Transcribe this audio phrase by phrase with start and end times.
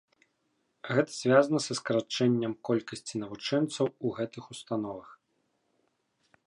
[0.99, 5.09] Гэта звязана са скарачэнням колькасці навучэнцаў у гэтых установах.